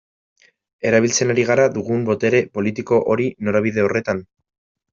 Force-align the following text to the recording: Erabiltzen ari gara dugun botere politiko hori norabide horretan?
Erabiltzen 0.91 1.33
ari 1.33 1.45
gara 1.49 1.67
dugun 1.75 2.07
botere 2.09 2.41
politiko 2.59 3.01
hori 3.15 3.31
norabide 3.51 3.87
horretan? 3.87 4.27